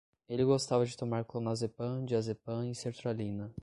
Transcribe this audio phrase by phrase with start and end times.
[0.27, 3.53] Ele gostava de tomar clonazepam, diazepam e sertralina